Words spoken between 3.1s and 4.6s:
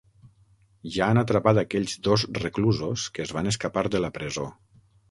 que es van escapar de la presó.